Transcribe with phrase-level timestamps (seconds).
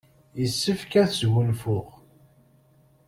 [0.41, 1.87] Yessefk ad sgunfuɣ.